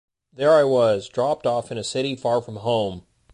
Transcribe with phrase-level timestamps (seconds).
[0.33, 3.05] There I was, dropped off in a city far from home.